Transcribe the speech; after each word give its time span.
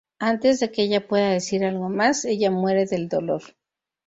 Antes 0.31 0.59
de 0.59 0.71
que 0.71 0.81
ella 0.81 1.07
pueda 1.07 1.29
decir 1.29 1.63
algo 1.63 1.87
más, 1.87 2.25
ella 2.25 2.49
muere 2.49 2.87
del 2.87 3.07
dolor. 3.07 3.43